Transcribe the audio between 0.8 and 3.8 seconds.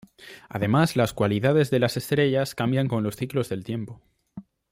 las cualidades de las estrellas cambian con los ciclos del